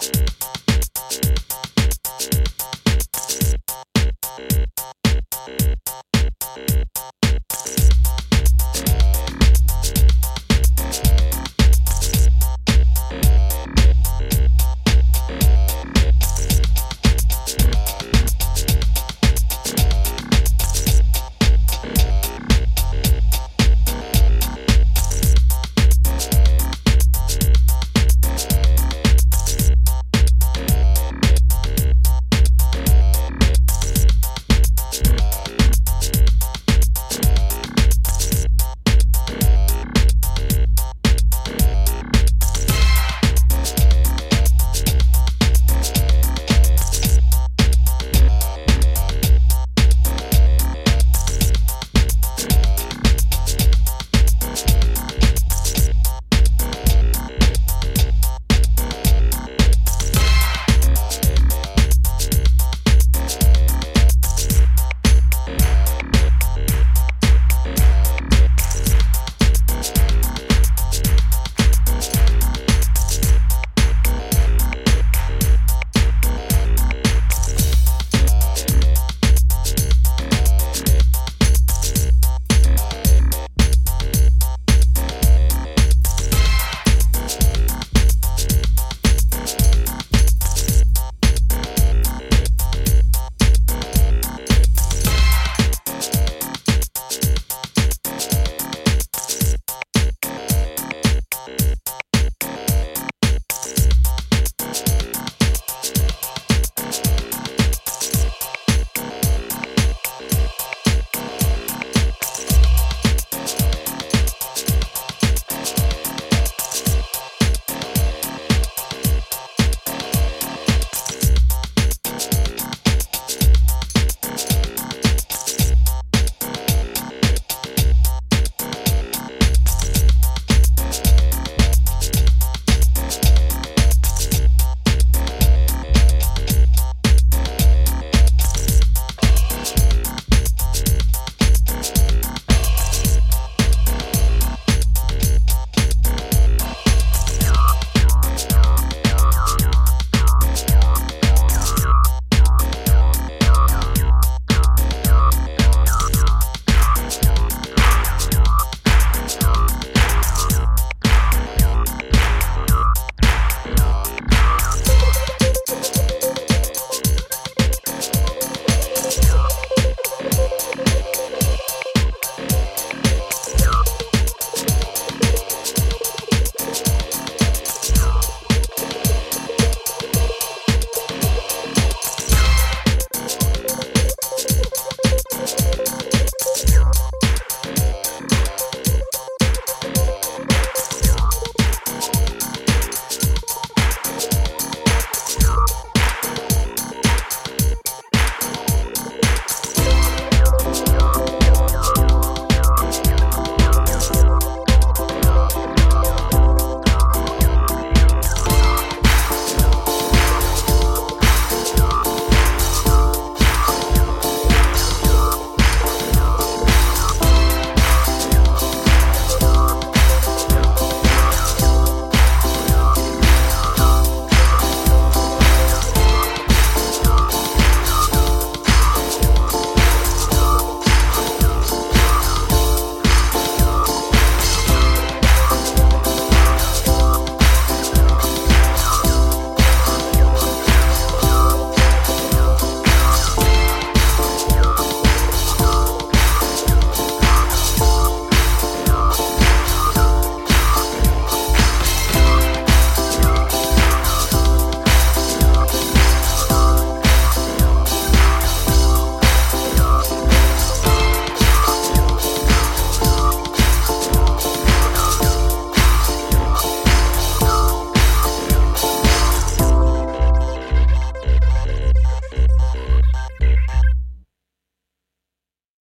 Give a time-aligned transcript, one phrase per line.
[0.00, 0.27] Bye.